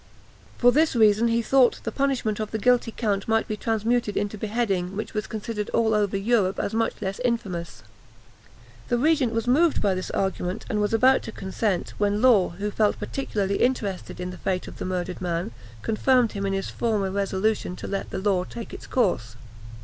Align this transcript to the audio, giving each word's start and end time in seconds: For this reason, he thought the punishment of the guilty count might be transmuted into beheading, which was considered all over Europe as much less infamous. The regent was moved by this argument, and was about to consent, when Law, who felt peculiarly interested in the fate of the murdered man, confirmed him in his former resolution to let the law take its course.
For 0.57 0.71
this 0.71 0.95
reason, 0.95 1.27
he 1.27 1.43
thought 1.43 1.79
the 1.83 1.91
punishment 1.91 2.39
of 2.39 2.49
the 2.49 2.57
guilty 2.57 2.91
count 2.91 3.27
might 3.27 3.47
be 3.47 3.55
transmuted 3.55 4.17
into 4.17 4.35
beheading, 4.35 4.95
which 4.97 5.13
was 5.13 5.27
considered 5.27 5.69
all 5.75 5.93
over 5.93 6.17
Europe 6.17 6.57
as 6.59 6.73
much 6.73 6.99
less 7.03 7.19
infamous. 7.23 7.83
The 8.87 8.97
regent 8.97 9.31
was 9.31 9.45
moved 9.47 9.79
by 9.79 9.93
this 9.93 10.09
argument, 10.09 10.65
and 10.71 10.81
was 10.81 10.91
about 10.91 11.21
to 11.21 11.31
consent, 11.31 11.93
when 11.99 12.19
Law, 12.19 12.49
who 12.49 12.71
felt 12.71 12.97
peculiarly 12.99 13.57
interested 13.57 14.19
in 14.19 14.31
the 14.31 14.39
fate 14.39 14.67
of 14.67 14.79
the 14.79 14.85
murdered 14.85 15.21
man, 15.21 15.51
confirmed 15.83 16.31
him 16.31 16.47
in 16.47 16.53
his 16.53 16.71
former 16.71 17.11
resolution 17.11 17.75
to 17.75 17.85
let 17.87 18.09
the 18.09 18.17
law 18.17 18.43
take 18.43 18.73
its 18.73 18.87
course. 18.87 19.35